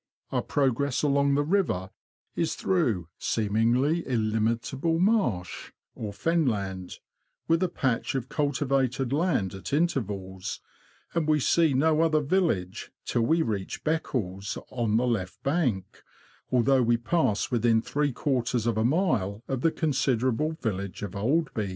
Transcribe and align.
Our 0.31 0.41
progress 0.41 1.03
along 1.03 1.35
the 1.35 1.43
river 1.43 1.91
is 2.35 2.55
through 2.55 3.07
seemingly 3.19 4.01
illimitable 4.07 4.97
marsh 4.97 5.73
or 5.93 6.11
fen 6.11 6.47
land, 6.47 6.97
with 7.47 7.61
a 7.61 7.69
patch 7.69 8.15
of 8.15 8.27
culti 8.27 8.67
vated 8.67 9.13
land 9.13 9.53
at 9.53 9.71
intervals, 9.73 10.59
and 11.13 11.27
we 11.27 11.39
see 11.39 11.75
no 11.75 12.01
other 12.01 12.19
village 12.21 12.91
till 13.05 13.21
we 13.21 13.43
reach 13.43 13.83
Beccles, 13.83 14.57
on 14.71 14.97
the 14.97 15.05
left 15.05 15.43
bank, 15.43 16.01
although 16.51 16.81
we 16.81 16.97
pass 16.97 17.51
within 17.51 17.79
three 17.79 18.11
quarters 18.11 18.65
of 18.65 18.77
a 18.79 18.83
mile 18.83 19.43
of 19.47 19.61
the 19.61 19.71
con 19.71 19.91
siderable 19.91 20.59
village 20.59 21.03
of 21.03 21.11
Aldeby. 21.15 21.69